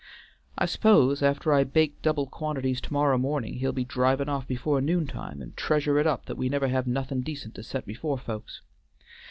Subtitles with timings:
[0.57, 4.81] I s'pose, after I bake double quantities to morrow mornin', he'll be drivin' off before
[4.81, 8.17] noon time, and treasure it up that we never have nothin' decent to set before
[8.17, 8.61] folks.